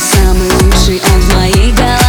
[0.00, 2.07] самый лучший он в моей голове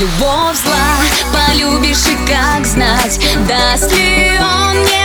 [0.00, 0.96] Любовь зла,
[1.30, 4.99] полюбишь и как знать, даст ли он мне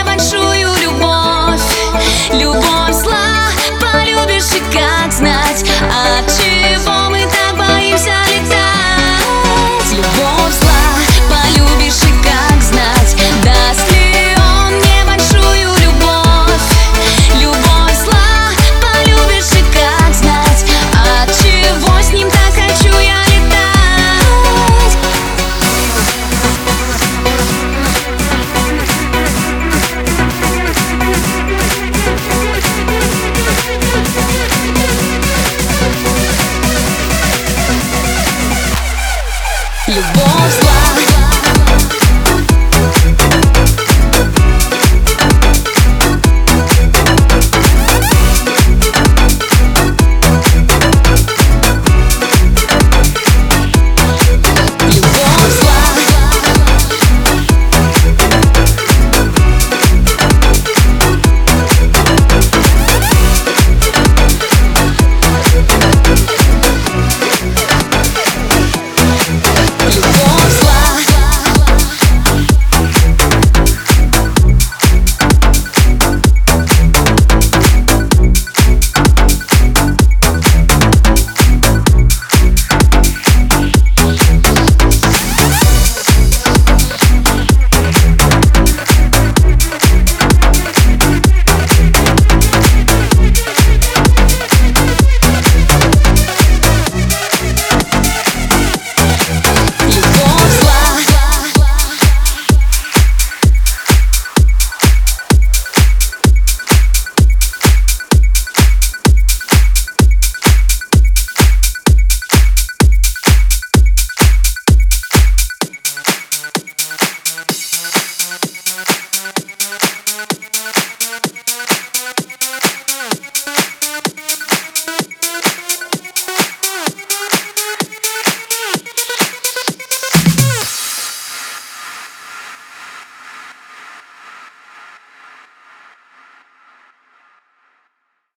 [39.96, 40.85] любовь зла.